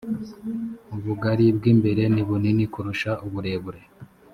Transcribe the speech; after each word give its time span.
ubugari 0.95 1.45
bw 1.57 1.63
imbere 1.73 2.03
nibunini 2.13 2.65
kurusha 2.73 3.11
uburebure 3.25 3.81